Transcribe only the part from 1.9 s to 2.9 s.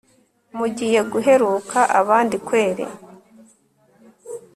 abandi kweri